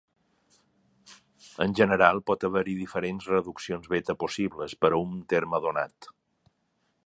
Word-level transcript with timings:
En 1.65 1.75
general, 1.81 2.21
pot 2.29 2.45
haver-hi 2.49 2.75
diferents 2.79 3.29
reduccions 3.33 3.93
beta 3.95 4.17
possibles 4.25 4.77
per 4.83 4.95
a 4.97 5.03
un 5.05 5.15
terme 5.35 5.61
donat. 5.67 6.13